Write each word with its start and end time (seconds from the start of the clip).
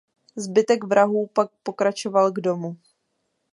Zbytek 0.35 0.83
vrahů 0.85 1.27
pak 1.27 1.51
pokračoval 1.63 2.31
k 2.31 2.39
domu. 2.41 2.77